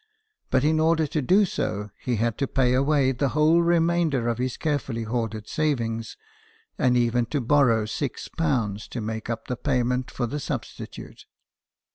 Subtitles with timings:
[0.49, 4.39] But in order to do so, he had to pay away the whole remainder of
[4.39, 6.17] his carefully hoarded savings,
[6.75, 8.29] and even to borrow 6
[8.87, 11.25] to make up the payment for the substitute.